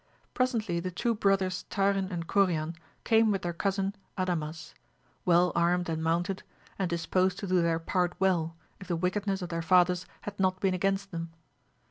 [0.33, 4.73] Presently the two brothers Tarin and Corian came with their cousin Adamas,
[5.25, 6.41] well armed and mounted,
[6.79, 10.59] and disposed to do their part well, if the wickedness of their fathers had not
[10.59, 11.29] been against them.